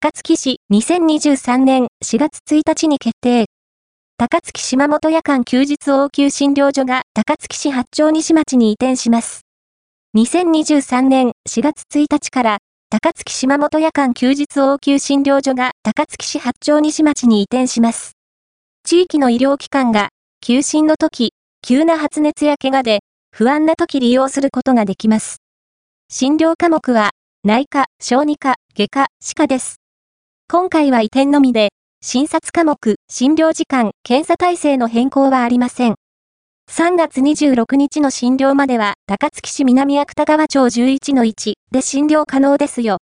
[0.00, 3.46] 高槻市2023年4月1日に決定。
[4.16, 9.40] 高槻島本夜間休日応急診療所が高槻市八丁西町に移転します。
[10.16, 12.58] 2023年4月1日から
[12.90, 18.12] 高槻島本夜間休日応急診療所が高槻市八丁西町に移転します。
[18.84, 20.10] 地域の医療機関が
[20.40, 23.00] 休診の時、急な発熱や怪我で
[23.32, 25.38] 不安な時利用することができます。
[26.08, 27.10] 診療科目は
[27.42, 29.77] 内科、小児科、外科、歯科です。
[30.50, 35.96] 今回は移転のみで、診察科目、診療時間、検査体制の変更はありません。
[36.70, 42.96] 3月26日の診療までは、高槻市南芥川町11-1で診療可能ですよ。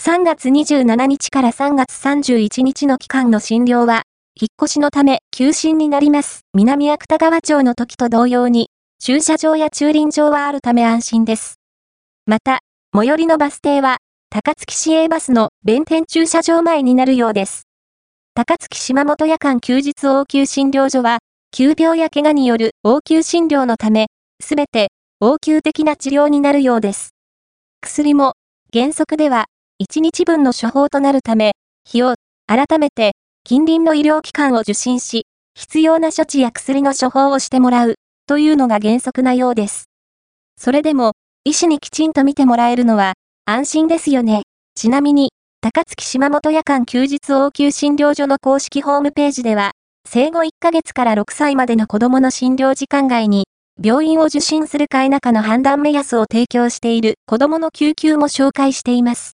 [0.00, 4.02] 3月27日から3月31日の期間の診療は、
[4.34, 6.40] 引っ越しのため休診になります。
[6.54, 8.68] 南芥川町の時と同様に、
[9.00, 11.60] 駐車場や駐輪場はあるため安心です。
[12.26, 12.58] また、
[12.92, 13.98] 最寄りのバス停は、
[14.34, 17.68] 高槻市営バスの弁天駐車場前になるようです。
[18.34, 21.18] 高槻島本夜間休日応急診療所は、
[21.52, 24.08] 急病や怪我による応急診療のため、
[24.42, 24.88] すべて
[25.20, 27.10] 応急的な治療になるようです。
[27.80, 28.32] 薬も、
[28.72, 29.44] 原則では、
[29.80, 31.52] 1日分の処方となるため、
[31.84, 32.16] 日を、
[32.48, 33.12] 改めて、
[33.44, 37.94] 近隣の医療機関を受診し、必要な処置や薬の処方をしてもらう、
[38.26, 39.84] というのが原則なようです。
[40.60, 41.12] それでも、
[41.44, 43.14] 医師にきちんと見てもらえるのは
[43.46, 44.44] 安心ですよね。
[44.74, 45.28] ちなみに、
[45.60, 49.72] 高槻島本夜間休日応急診療所の公式ホームページでは、
[50.08, 53.44] 生後1ヶ月から6歳までの子供の診療時間外に、
[53.82, 59.32] 病院を受診するか否かの判断目安を提供している子供の救急も紹介しています。